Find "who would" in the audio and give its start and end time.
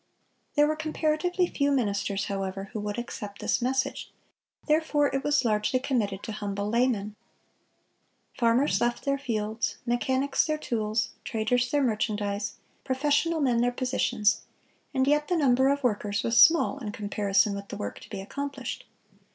2.73-2.97